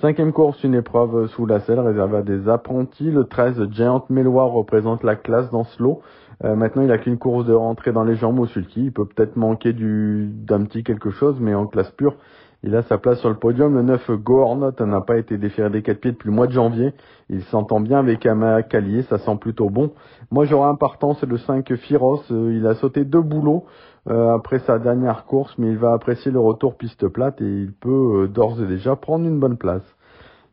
Cinquième 0.00 0.32
course, 0.32 0.64
une 0.64 0.74
épreuve 0.74 1.28
sous 1.28 1.46
la 1.46 1.60
selle 1.60 1.78
réservée 1.78 2.16
à 2.16 2.22
des 2.22 2.48
apprentis. 2.48 3.12
Le 3.12 3.24
13, 3.24 3.70
Giant 3.70 4.04
Méloir 4.10 4.50
représente 4.50 5.04
la 5.04 5.14
classe 5.14 5.50
dans 5.50 5.62
ce 5.62 5.80
lot. 5.80 6.02
Euh, 6.42 6.56
maintenant, 6.56 6.82
il 6.82 6.88
n'a 6.88 6.98
qu'une 6.98 7.16
course 7.16 7.46
de 7.46 7.52
rentrée 7.52 7.92
dans 7.92 8.02
les 8.02 8.16
jambes 8.16 8.40
au 8.40 8.46
sulky. 8.46 8.86
Il 8.86 8.92
peut 8.92 9.06
peut-être 9.06 9.36
manquer 9.36 9.72
du, 9.72 10.28
d'un 10.32 10.64
petit 10.64 10.82
quelque 10.82 11.10
chose, 11.10 11.38
mais 11.40 11.54
en 11.54 11.66
classe 11.66 11.92
pure, 11.92 12.16
il 12.66 12.74
a 12.74 12.82
sa 12.82 12.96
place 12.96 13.20
sur 13.20 13.28
le 13.28 13.34
podium. 13.34 13.74
Le 13.74 13.82
9, 13.82 14.10
Gohornot 14.12 14.72
n'a 14.80 15.00
pas 15.02 15.18
été 15.18 15.36
déféré 15.36 15.68
des 15.68 15.82
quatre 15.82 16.00
pieds 16.00 16.12
depuis 16.12 16.30
le 16.30 16.34
mois 16.34 16.46
de 16.46 16.52
janvier. 16.52 16.94
Il 17.28 17.42
s'entend 17.44 17.78
bien 17.78 17.98
avec 17.98 18.24
Ama 18.24 18.62
Calier, 18.62 19.02
ça 19.02 19.18
sent 19.18 19.36
plutôt 19.38 19.68
bon. 19.68 19.90
Moi, 20.30 20.46
j'aurai 20.46 20.70
un 20.70 20.74
partant, 20.74 21.14
c'est 21.14 21.26
le 21.26 21.36
5, 21.36 21.74
Firos. 21.74 22.22
Euh, 22.30 22.54
il 22.56 22.66
a 22.66 22.74
sauté 22.76 23.04
deux 23.04 23.20
boulots. 23.20 23.66
Euh, 24.08 24.34
après 24.34 24.58
sa 24.60 24.78
dernière 24.78 25.24
course, 25.24 25.54
mais 25.58 25.68
il 25.68 25.78
va 25.78 25.92
apprécier 25.92 26.30
le 26.30 26.40
retour 26.40 26.76
piste 26.76 27.08
plate 27.08 27.40
et 27.40 27.44
il 27.44 27.72
peut 27.72 28.24
euh, 28.24 28.28
d'ores 28.28 28.60
et 28.62 28.66
déjà 28.66 28.96
prendre 28.96 29.26
une 29.26 29.40
bonne 29.40 29.56
place. 29.56 29.84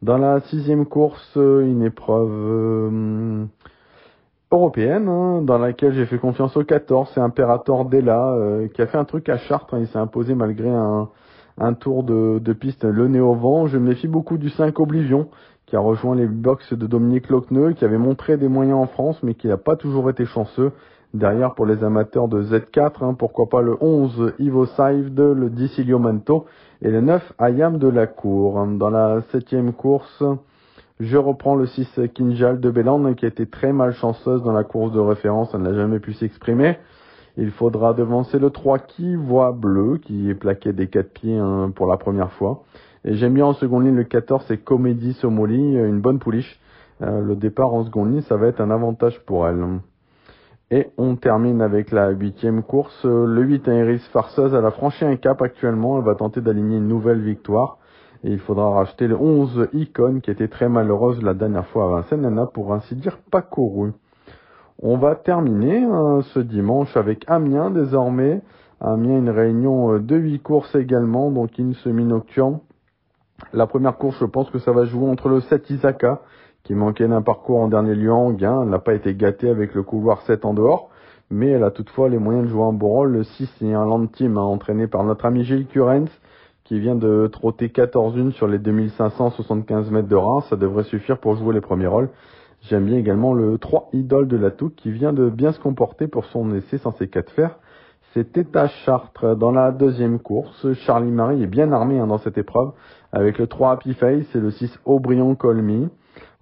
Dans 0.01 0.17
la 0.17 0.39
sixième 0.41 0.85
course, 0.85 1.35
une 1.35 1.83
épreuve 1.83 3.47
européenne, 4.51 5.07
hein, 5.07 5.41
dans 5.43 5.59
laquelle 5.59 5.93
j'ai 5.93 6.05
fait 6.05 6.17
confiance 6.17 6.57
au 6.57 6.63
14, 6.63 7.11
c'est 7.13 7.21
Imperator 7.21 7.85
Della, 7.85 8.35
qui 8.73 8.81
a 8.81 8.87
fait 8.87 8.97
un 8.97 9.05
truc 9.05 9.29
à 9.29 9.37
Chartres, 9.37 9.75
hein, 9.75 9.79
il 9.79 9.87
s'est 9.87 9.99
imposé 9.99 10.33
malgré 10.33 10.69
un, 10.69 11.09
un 11.61 11.73
tour 11.73 12.03
de, 12.03 12.39
de, 12.39 12.53
piste 12.53 12.83
le 12.83 13.07
nez 13.07 13.19
au 13.19 13.33
vent. 13.33 13.67
Je 13.67 13.77
me 13.77 13.89
méfie 13.89 14.07
beaucoup 14.07 14.37
du 14.37 14.49
5 14.49 14.79
Oblivion, 14.79 15.29
qui 15.65 15.75
a 15.75 15.79
rejoint 15.79 16.15
les 16.15 16.25
box 16.25 16.73
de 16.73 16.87
Dominique 16.87 17.29
Locneux, 17.29 17.73
qui 17.73 17.85
avait 17.85 17.97
montré 17.97 18.37
des 18.37 18.47
moyens 18.47 18.77
en 18.77 18.87
France, 18.87 19.21
mais 19.23 19.35
qui 19.35 19.47
n'a 19.47 19.57
pas 19.57 19.75
toujours 19.75 20.09
été 20.09 20.25
chanceux. 20.25 20.71
Derrière, 21.13 21.55
pour 21.55 21.65
les 21.65 21.83
amateurs 21.83 22.29
de 22.29 22.41
Z4, 22.41 23.03
hein, 23.03 23.13
pourquoi 23.13 23.49
pas 23.49 23.61
le 23.61 23.77
11 23.81 24.33
Ivo 24.39 24.65
Saivde, 24.65 25.19
le 25.19 25.49
10 25.49 25.79
Iliomanto 25.79 26.45
et 26.81 26.89
le 26.89 27.01
9 27.01 27.33
Ayam 27.37 27.77
de 27.77 27.89
la 27.89 28.07
Cour. 28.07 28.65
Dans 28.77 28.89
la 28.89 29.21
septième 29.31 29.73
course, 29.73 30.23
je 31.01 31.17
reprends 31.17 31.55
le 31.55 31.65
6 31.65 31.99
Kinjal 32.13 32.59
de 32.59 32.71
Bélan, 32.71 33.13
qui 33.13 33.25
a 33.25 33.27
été 33.27 33.45
très 33.45 33.73
malchanceuse 33.73 34.41
dans 34.43 34.53
la 34.53 34.63
course 34.63 34.93
de 34.93 34.99
référence, 34.99 35.51
elle 35.53 35.61
n'a 35.61 35.73
jamais 35.73 35.99
pu 35.99 36.13
s'exprimer. 36.13 36.77
Il 37.37 37.51
faudra 37.51 37.93
devancer 37.93 38.39
le 38.39 38.49
3 38.49 38.79
qui 38.79 39.15
voit 39.15 39.51
bleu, 39.51 39.97
qui 39.97 40.29
est 40.29 40.35
plaqué 40.35 40.73
des 40.73 40.87
quatre 40.87 41.13
pieds 41.13 41.37
hein, 41.37 41.71
pour 41.73 41.87
la 41.87 41.97
première 41.97 42.31
fois. 42.33 42.63
Et 43.05 43.15
j'aime 43.15 43.33
bien 43.33 43.45
en 43.45 43.53
seconde 43.53 43.85
ligne 43.85 43.95
le 43.95 44.03
14, 44.03 44.45
c'est 44.47 44.57
Comédie 44.57 45.13
Somoli, 45.13 45.75
une 45.75 46.01
bonne 46.01 46.19
pouliche. 46.19 46.59
Euh, 47.01 47.21
le 47.21 47.35
départ 47.35 47.73
en 47.73 47.83
seconde 47.83 48.11
ligne, 48.11 48.21
ça 48.21 48.37
va 48.37 48.47
être 48.47 48.61
un 48.61 48.69
avantage 48.69 49.19
pour 49.25 49.47
elle. 49.47 49.63
Et 50.69 50.87
on 50.97 51.15
termine 51.15 51.61
avec 51.61 51.91
la 51.91 52.09
huitième 52.09 52.63
course. 52.63 53.03
Le 53.03 53.41
8, 53.41 53.67
Iris 53.67 54.07
Farceuse, 54.09 54.53
elle 54.53 54.65
a 54.65 54.71
franchi 54.71 55.03
un 55.03 55.17
cap 55.17 55.41
actuellement. 55.41 55.97
Elle 55.97 56.05
va 56.05 56.15
tenter 56.15 56.39
d'aligner 56.39 56.77
une 56.77 56.87
nouvelle 56.87 57.19
victoire. 57.19 57.77
Et 58.23 58.31
il 58.31 58.39
faudra 58.39 58.69
racheter 58.69 59.07
le 59.07 59.19
11 59.19 59.69
Icon 59.73 60.19
qui 60.21 60.31
était 60.31 60.47
très 60.47 60.69
malheureuse 60.69 61.21
la 61.23 61.33
dernière 61.33 61.65
fois 61.67 61.85
à 61.85 61.87
Vincennes. 61.89 62.23
Elle 62.23 62.35
n'a 62.35 62.45
pour 62.45 62.73
ainsi 62.73 62.95
dire 62.95 63.17
pas 63.31 63.41
couru. 63.41 63.91
On 64.83 64.97
va 64.97 65.13
terminer 65.13 65.83
hein, 65.83 66.21
ce 66.33 66.39
dimanche 66.39 66.97
avec 66.97 67.23
Amiens 67.27 67.69
désormais. 67.69 68.41
Amiens, 68.79 69.19
une 69.19 69.29
réunion 69.29 69.93
euh, 69.93 69.99
de 69.99 70.15
huit 70.15 70.39
courses 70.41 70.73
également, 70.73 71.29
donc 71.29 71.59
une 71.59 71.75
semi-nocturne. 71.75 72.59
La 73.53 73.67
première 73.67 73.97
course, 73.97 74.17
je 74.19 74.25
pense 74.25 74.49
que 74.49 74.57
ça 74.57 74.71
va 74.71 74.85
jouer 74.85 75.07
entre 75.07 75.29
le 75.29 75.39
7 75.39 75.69
Isaka, 75.69 76.21
qui 76.63 76.73
manquait 76.73 77.07
d'un 77.07 77.21
parcours 77.21 77.59
en 77.59 77.67
dernier 77.67 77.93
lieu 77.93 78.11
en 78.11 78.31
gain. 78.31 78.65
N'a 78.65 78.79
pas 78.79 78.95
été 78.95 79.13
gâtée 79.13 79.49
avec 79.49 79.75
le 79.75 79.83
couloir 79.83 80.23
7 80.23 80.45
en 80.45 80.55
dehors, 80.55 80.89
mais 81.29 81.49
elle 81.49 81.63
a 81.63 81.69
toutefois 81.69 82.09
les 82.09 82.17
moyens 82.17 82.45
de 82.45 82.49
jouer 82.49 82.63
un 82.63 82.73
bon 82.73 82.89
rôle. 82.89 83.11
Le 83.11 83.23
6 83.23 83.53
c'est 83.59 83.71
un 83.71 83.85
land 83.85 84.07
team 84.07 84.39
hein, 84.39 84.41
entraîné 84.41 84.87
par 84.87 85.03
notre 85.03 85.25
ami 85.27 85.43
Gilles 85.43 85.67
Curens, 85.67 86.09
qui 86.63 86.79
vient 86.79 86.95
de 86.95 87.29
trotter 87.31 87.69
14 87.69 88.17
1 88.17 88.31
sur 88.31 88.47
les 88.47 88.57
2575 88.57 89.91
mètres 89.91 90.07
de 90.07 90.15
Reims. 90.15 90.47
Ça 90.49 90.55
devrait 90.55 90.85
suffire 90.85 91.19
pour 91.19 91.35
jouer 91.35 91.53
les 91.53 91.61
premiers 91.61 91.85
rôles. 91.85 92.09
J'aime 92.61 92.85
bien 92.85 92.97
également 92.97 93.33
le 93.33 93.57
3 93.57 93.89
Idole 93.93 94.27
de 94.27 94.37
la 94.37 94.51
Touque 94.51 94.75
qui 94.75 94.91
vient 94.91 95.13
de 95.13 95.29
bien 95.29 95.51
se 95.51 95.59
comporter 95.59 96.07
pour 96.07 96.25
son 96.25 96.53
essai 96.53 96.77
censé 96.77 97.07
4 97.07 97.31
fers. 97.31 97.57
C'était 98.13 98.45
à 98.55 98.67
Chartres 98.67 99.35
dans 99.35 99.51
la 99.51 99.71
deuxième 99.71 100.19
course. 100.19 100.71
Charlie 100.73 101.11
Marie 101.11 101.41
est 101.41 101.47
bien 101.47 101.71
armé 101.71 101.97
hein, 101.97 102.05
dans 102.05 102.19
cette 102.19 102.37
épreuve 102.37 102.71
avec 103.11 103.39
le 103.39 103.47
3 103.47 103.71
Happy 103.71 103.93
Face 103.95 104.35
et 104.35 104.39
le 104.39 104.51
6 104.51 104.79
Aubryon 104.85 105.33
Colmy. 105.33 105.89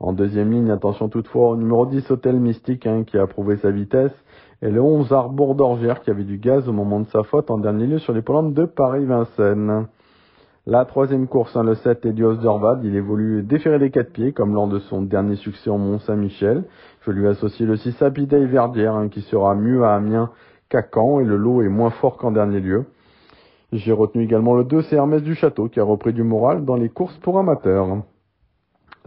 En 0.01 0.11
deuxième 0.11 0.51
ligne, 0.51 0.71
attention 0.71 1.07
toutefois 1.07 1.51
au 1.51 1.55
numéro 1.55 1.85
10 1.85 2.11
Hôtel 2.11 2.37
Mystique 2.37 2.85
hein, 2.85 3.03
qui 3.05 3.17
a 3.17 3.25
prouvé 3.25 3.55
sa 3.57 3.71
vitesse 3.71 4.13
et 4.61 4.69
le 4.69 4.81
11 4.81 5.13
Arbour 5.13 5.55
d'Orgère 5.55 6.01
qui 6.01 6.09
avait 6.09 6.25
du 6.25 6.37
gaz 6.37 6.67
au 6.67 6.73
moment 6.73 6.99
de 6.99 7.07
sa 7.07 7.23
faute 7.23 7.49
en 7.49 7.57
dernier 7.57 7.87
lieu 7.87 7.99
sur 7.99 8.11
les 8.11 8.21
polantes 8.21 8.53
de 8.53 8.65
Paris-Vincennes. 8.65 9.87
La 10.69 10.85
troisième 10.85 11.25
course, 11.25 11.55
hein, 11.55 11.63
le 11.63 11.73
7, 11.73 12.05
Elios 12.05 12.35
Dorvad, 12.35 12.81
il 12.83 12.95
évolue 12.95 13.41
déféré 13.41 13.79
des 13.79 13.89
quatre 13.89 14.11
pieds, 14.11 14.33
comme 14.33 14.53
lors 14.53 14.67
de 14.67 14.77
son 14.77 15.01
dernier 15.01 15.35
succès 15.35 15.67
au 15.71 15.79
Mont-Saint-Michel. 15.79 16.63
Je 17.01 17.09
lui 17.09 17.27
associe 17.27 17.67
le 17.67 17.75
6 17.75 17.99
Happy 18.03 18.27
Verdière, 18.27 18.93
hein, 18.93 19.09
qui 19.09 19.21
sera 19.21 19.55
mieux 19.55 19.83
à 19.83 19.95
Amiens 19.95 20.29
qu'à 20.69 20.83
Caen, 20.93 21.21
et 21.21 21.23
le 21.23 21.37
lot 21.37 21.63
est 21.63 21.69
moins 21.69 21.89
fort 21.89 22.17
qu'en 22.17 22.29
dernier 22.29 22.59
lieu. 22.59 22.85
J'ai 23.73 23.91
retenu 23.91 24.21
également 24.21 24.53
le 24.53 24.63
2, 24.63 24.83
c'est 24.83 24.95
Hermès 24.95 25.23
du 25.23 25.33
Château, 25.33 25.69
qui 25.69 25.79
a 25.79 25.83
repris 25.83 26.13
du 26.13 26.21
moral 26.21 26.63
dans 26.65 26.75
les 26.75 26.89
courses 26.89 27.17
pour 27.17 27.39
amateurs. 27.39 28.03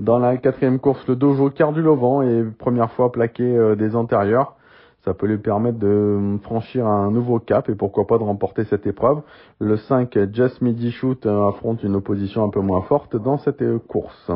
Dans 0.00 0.18
la 0.18 0.38
quatrième 0.38 0.80
course, 0.80 1.06
le 1.06 1.14
Dojo 1.14 1.50
Car 1.50 1.72
du 1.72 1.80
Lovan 1.80 2.22
est 2.22 2.42
première 2.58 2.90
fois 2.90 3.12
plaqué 3.12 3.44
euh, 3.44 3.76
des 3.76 3.94
antérieurs. 3.94 4.56
Ça 5.04 5.14
peut 5.14 5.26
lui 5.26 5.38
permettre 5.38 5.78
de 5.78 6.38
franchir 6.42 6.86
un 6.86 7.10
nouveau 7.10 7.40
cap 7.40 7.68
et 7.68 7.74
pourquoi 7.74 8.06
pas 8.06 8.18
de 8.18 8.22
remporter 8.22 8.64
cette 8.64 8.86
épreuve. 8.86 9.22
Le 9.58 9.76
5, 9.76 10.16
Just 10.32 10.62
Midi 10.62 10.92
Shoot, 10.92 11.26
euh, 11.26 11.48
affronte 11.48 11.82
une 11.82 11.96
opposition 11.96 12.44
un 12.44 12.50
peu 12.50 12.60
moins 12.60 12.82
forte 12.82 13.16
dans 13.16 13.36
cette 13.38 13.62
euh, 13.62 13.80
course. 13.80 14.30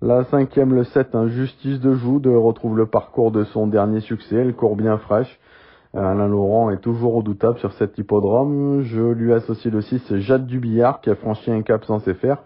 La 0.00 0.24
cinquième, 0.24 0.72
le 0.72 0.84
7, 0.84 1.26
Justice 1.26 1.80
de 1.80 1.94
Joude, 1.94 2.28
retrouve 2.28 2.76
le 2.76 2.86
parcours 2.86 3.32
de 3.32 3.42
son 3.42 3.66
dernier 3.66 4.00
succès. 4.00 4.36
Elle 4.36 4.54
court 4.54 4.76
bien 4.76 4.98
fraîche. 4.98 5.40
Alain 5.94 6.28
Laurent 6.28 6.70
est 6.70 6.80
toujours 6.80 7.14
redoutable 7.14 7.58
sur 7.58 7.72
cet 7.72 7.98
hippodrome. 7.98 8.82
Je 8.82 9.02
lui 9.02 9.32
associe 9.32 9.72
le 9.72 9.80
6, 9.80 10.16
Jade 10.18 10.46
Dubillard, 10.46 11.00
qui 11.00 11.10
a 11.10 11.16
franchi 11.16 11.50
un 11.50 11.62
cap 11.62 11.84
sans 11.84 11.98
faire. 11.98 12.38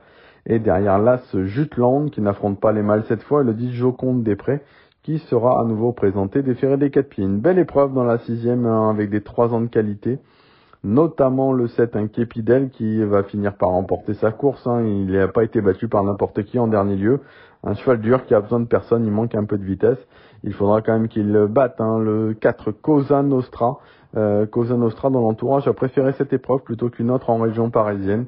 Et 0.46 0.58
derrière 0.58 0.98
l'As, 0.98 1.36
Jutland, 1.44 2.10
qui 2.10 2.20
n'affronte 2.20 2.60
pas 2.60 2.72
les 2.72 2.82
mâles 2.82 3.04
cette 3.08 3.22
fois, 3.22 3.42
le 3.42 3.52
10, 3.52 3.72
Joconde 3.72 4.22
des 4.22 4.36
Prés, 4.36 4.62
qui 5.06 5.20
sera 5.20 5.60
à 5.60 5.64
nouveau 5.64 5.92
présenté 5.92 6.42
déféré 6.42 6.76
des 6.76 6.90
quatre 6.90 7.08
pieds. 7.08 7.22
Une 7.22 7.38
belle 7.38 7.60
épreuve 7.60 7.94
dans 7.94 8.02
la 8.02 8.18
sixième 8.18 8.66
hein, 8.66 8.90
avec 8.90 9.08
des 9.08 9.20
trois 9.20 9.54
ans 9.54 9.60
de 9.60 9.68
qualité, 9.68 10.18
notamment 10.82 11.52
le 11.52 11.68
7 11.68 11.94
un 11.94 12.08
Képidel 12.08 12.70
qui 12.70 13.04
va 13.04 13.22
finir 13.22 13.54
par 13.54 13.68
remporter 13.68 14.14
sa 14.14 14.32
course. 14.32 14.66
Hein. 14.66 14.82
Il 14.82 15.12
n'a 15.12 15.28
pas 15.28 15.44
été 15.44 15.60
battu 15.60 15.86
par 15.86 16.02
n'importe 16.02 16.42
qui 16.42 16.58
en 16.58 16.66
dernier 16.66 16.96
lieu. 16.96 17.20
Un 17.62 17.74
cheval 17.74 18.00
dur 18.00 18.26
qui 18.26 18.34
a 18.34 18.40
besoin 18.40 18.58
de 18.58 18.66
personne, 18.66 19.06
il 19.06 19.12
manque 19.12 19.36
un 19.36 19.44
peu 19.44 19.58
de 19.58 19.64
vitesse. 19.64 19.98
Il 20.42 20.52
faudra 20.52 20.82
quand 20.82 20.94
même 20.94 21.06
qu'il 21.06 21.32
batte 21.48 21.80
hein. 21.80 22.00
le 22.00 22.34
4 22.34 22.72
Cosa 22.72 23.22
Nostra. 23.22 23.78
Euh, 24.16 24.44
Cosa 24.46 24.74
Nostra 24.74 25.08
dans 25.08 25.20
l'entourage 25.20 25.68
a 25.68 25.72
préféré 25.72 26.14
cette 26.14 26.32
épreuve 26.32 26.62
plutôt 26.62 26.90
qu'une 26.90 27.12
autre 27.12 27.30
en 27.30 27.38
région 27.38 27.70
parisienne 27.70 28.26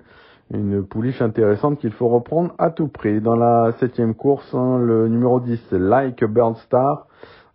une 0.51 0.83
pouliche 0.85 1.21
intéressante 1.21 1.79
qu'il 1.79 1.93
faut 1.93 2.09
reprendre 2.09 2.55
à 2.59 2.71
tout 2.71 2.89
prix. 2.89 3.21
Dans 3.21 3.37
la 3.37 3.73
septième 3.81 4.15
course, 4.15 4.55
hein, 4.55 4.79
le 4.79 5.09
numéro 5.09 5.41
10, 5.41 5.73
Like 5.73 6.25
Bird 6.25 6.57
Star, 6.57 7.07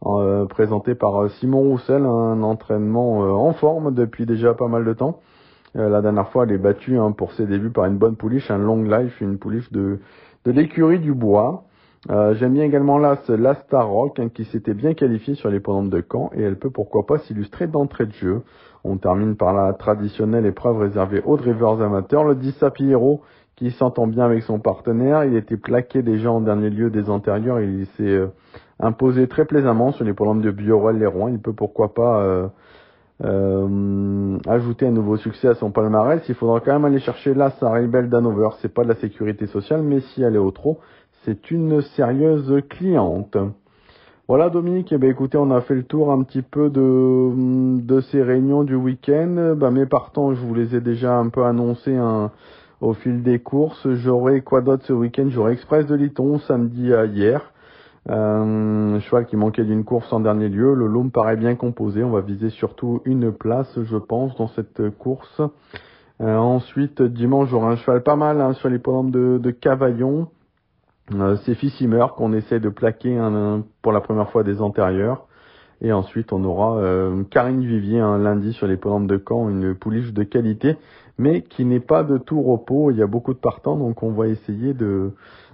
euh, 0.05 0.45
présenté 0.45 0.95
par 0.95 1.23
euh, 1.23 1.29
Simon 1.39 1.61
Roussel, 1.61 2.03
un 2.03 2.43
entraînement 2.43 3.23
euh, 3.23 3.31
en 3.31 3.53
forme 3.53 3.93
depuis 3.93 4.25
déjà 4.25 4.53
pas 4.53 4.67
mal 4.67 4.83
de 4.85 4.93
temps. 4.93 5.21
la 5.75 6.01
dernière 6.01 6.29
fois, 6.29 6.43
elle 6.43 6.51
est 6.51 6.57
battue 6.59 6.99
hein, 6.99 7.11
pour 7.11 7.31
ses 7.33 7.47
débuts 7.47 7.71
par 7.71 7.85
une 7.85 7.97
bonne 7.97 8.15
pouliche, 8.15 8.51
un 8.51 8.59
long 8.59 8.83
life, 8.83 9.19
une 9.21 9.39
pouliche 9.39 9.71
de, 9.71 9.99
l'écurie 10.45 10.99
du 10.99 11.13
bois. 11.13 11.63
J'aime 12.09 12.53
bien 12.53 12.65
également 12.65 12.97
là 12.99 13.17
la 13.29 13.55
Star 13.55 13.87
Rock 13.87 14.19
hein, 14.19 14.27
qui 14.27 14.43
s'était 14.43 14.73
bien 14.73 14.93
qualifiée 14.93 15.35
sur 15.35 15.49
les 15.49 15.59
de 15.59 16.01
camp 16.01 16.31
et 16.35 16.43
elle 16.43 16.59
peut 16.59 16.69
pourquoi 16.69 17.05
pas 17.05 17.17
s'illustrer 17.19 17.65
d'entrée 17.65 18.05
de 18.05 18.11
jeu. 18.11 18.41
On 18.83 18.97
termine 18.97 19.35
par 19.35 19.53
la 19.53 19.73
traditionnelle 19.73 20.45
épreuve 20.45 20.79
réservée 20.79 21.21
aux 21.25 21.37
drivers 21.37 21.81
amateurs, 21.81 22.25
le 22.25 22.35
10 22.35 22.51
Sapiero, 22.53 23.21
qui 23.55 23.71
s'entend 23.71 24.07
bien 24.07 24.25
avec 24.25 24.43
son 24.43 24.59
partenaire. 24.59 25.23
Il 25.23 25.35
était 25.35 25.57
plaqué 25.57 26.01
déjà 26.01 26.31
en 26.31 26.41
dernier 26.41 26.69
lieu 26.69 26.89
des 26.89 27.09
antérieurs. 27.09 27.61
Il 27.61 27.85
s'est 27.97 28.03
euh, 28.03 28.27
imposé 28.79 29.27
très 29.27 29.45
plaisamment 29.45 29.91
sur 29.91 30.03
les 30.03 30.13
problèmes 30.13 30.41
de 30.41 30.51
Biorel 30.51 30.97
les 30.97 31.07
Il 31.31 31.39
peut 31.39 31.53
pourquoi 31.53 31.93
pas 31.93 32.21
euh, 32.21 32.47
euh, 33.23 34.37
ajouter 34.47 34.87
un 34.87 34.91
nouveau 34.91 35.17
succès 35.17 35.47
à 35.47 35.55
son 35.55 35.71
palmarès. 35.71 36.21
Il 36.27 36.35
faudra 36.35 36.59
quand 36.59 36.73
même 36.73 36.85
aller 36.85 36.99
chercher 36.99 37.33
là 37.33 37.51
sa 37.59 37.69
Rebel 37.69 38.09
d'Hanover. 38.09 38.49
C'est 38.61 38.73
pas 38.73 38.83
de 38.83 38.89
la 38.89 38.95
sécurité 38.95 39.47
sociale, 39.47 39.81
mais 39.81 40.01
si 40.01 40.23
elle 40.23 40.35
est 40.35 40.39
au 40.39 40.51
trop, 40.51 40.79
c'est 41.23 41.51
une 41.51 41.81
sérieuse 41.81 42.53
cliente. 42.69 43.37
Voilà 44.29 44.49
Dominique, 44.49 44.93
eh 44.93 44.97
ben, 44.97 45.09
écoutez, 45.09 45.37
on 45.37 45.51
a 45.51 45.59
fait 45.59 45.75
le 45.75 45.83
tour 45.83 46.09
un 46.09 46.23
petit 46.23 46.43
peu 46.43 46.69
de, 46.69 47.81
de 47.81 47.99
ces 47.99 48.23
réunions 48.23 48.63
du 48.63 48.73
week-end. 48.73 49.53
Ben, 49.57 49.69
mes 49.69 49.85
partants, 49.85 50.33
je 50.33 50.39
vous 50.39 50.53
les 50.53 50.77
ai 50.77 50.79
déjà 50.79 51.17
un 51.17 51.27
peu 51.27 51.43
annoncés 51.43 51.97
hein, 51.97 52.31
au 52.79 52.93
fil 52.93 53.21
des 53.21 53.39
courses. 53.39 53.85
J'aurai 53.95 54.39
quoi 54.39 54.61
d'autre 54.61 54.85
ce 54.85 54.93
week-end? 54.93 55.25
J'aurai 55.27 55.51
Express 55.51 55.87
de 55.87 55.95
Liton 55.95 56.39
samedi 56.39 56.93
à 56.93 57.03
hier. 57.03 57.51
Euh, 58.09 58.97
cheval 59.01 59.25
qui 59.25 59.35
manquait 59.35 59.65
d'une 59.65 59.83
course 59.83 60.13
en 60.13 60.21
dernier 60.21 60.47
lieu. 60.47 60.73
Le 60.73 60.87
lot 60.87 61.03
me 61.03 61.09
paraît 61.09 61.35
bien 61.35 61.55
composé. 61.55 62.01
On 62.01 62.11
va 62.11 62.21
viser 62.21 62.49
surtout 62.49 63.01
une 63.03 63.33
place, 63.33 63.77
je 63.83 63.97
pense, 63.97 64.37
dans 64.37 64.47
cette 64.47 64.89
course. 64.99 65.41
Euh, 66.21 66.37
ensuite, 66.37 67.01
dimanche, 67.01 67.49
j'aurai 67.49 67.73
un 67.73 67.75
cheval 67.75 68.03
pas 68.03 68.15
mal 68.15 68.39
hein, 68.39 68.53
sur 68.53 68.69
les 68.69 68.77
de, 68.77 69.37
de 69.37 69.51
Cavaillon. 69.51 70.29
Euh, 71.11 71.35
c'est 71.43 71.55
Fissimer 71.55 72.05
qu'on 72.15 72.33
essaie 72.33 72.59
de 72.59 72.69
plaquer 72.69 73.19
pour 73.81 73.91
la 73.91 74.01
première 74.01 74.29
fois 74.29 74.43
des 74.43 74.61
antérieurs. 74.61 75.27
Et 75.81 75.91
ensuite, 75.91 76.31
on 76.31 76.43
aura 76.45 76.77
euh, 76.77 77.23
Karine 77.29 77.65
Vivier 77.65 77.99
un 77.99 78.17
lundi 78.17 78.53
sur 78.53 78.67
les 78.67 78.77
polantes 78.77 79.07
de 79.07 79.21
Caen, 79.27 79.49
une 79.49 79.75
pouliche 79.75 80.13
de 80.13 80.23
qualité, 80.23 80.77
mais 81.17 81.41
qui 81.41 81.65
n'est 81.65 81.81
pas 81.81 82.03
de 82.03 82.17
tout 82.17 82.41
repos. 82.41 82.89
Il 82.91 82.97
y 82.97 83.01
a 83.01 83.07
beaucoup 83.07 83.33
de 83.33 83.39
partants, 83.39 83.75
donc 83.75 84.01
on 84.01 84.11
va 84.11 84.27
essayer 84.27 84.73
de, 84.73 85.11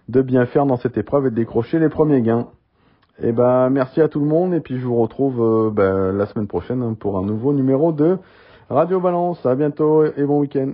de 0.08 0.22
bien 0.22 0.46
faire 0.46 0.68
dans 0.68 0.77
cette 0.77 0.98
épreuve 0.98 1.27
et 1.27 1.29
de 1.32 1.36
décrocher 1.36 1.79
les 1.79 1.89
premiers 1.89 2.22
gains. 2.22 2.48
Et 3.22 3.29
eh 3.29 3.32
ben, 3.34 3.70
merci 3.70 4.00
à 4.01 4.08
tout 4.08 4.22
le 4.22 4.27
monde, 4.27 4.53
et 4.53 4.62
puis 4.62 4.79
je 4.79 4.86
vous 4.86 4.96
retrouve 4.96 5.41
euh, 5.41 5.72
ben, 5.72 6.13
la 6.13 6.25
semaine 6.27 6.48
prochaine 6.48 6.96
pour 6.96 7.18
un 7.18 7.25
nouveau 7.25 7.51
numéro 7.51 7.91
de 7.91 8.18
Radio 8.70 9.01
Balance. 9.01 9.46
À 9.46 9.56
bientôt 9.56 10.06
et 10.06 10.24
bon 10.24 10.39
week-end. 10.39 10.72